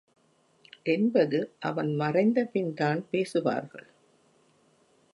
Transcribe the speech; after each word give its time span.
என்பது 0.83 1.39
அவன் 1.59 1.91
மறைந்தபின்தான் 1.95 3.01
பேசுவார்கள். 3.11 3.87